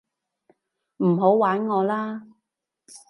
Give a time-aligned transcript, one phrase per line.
[0.97, 2.25] 唔好玩我啦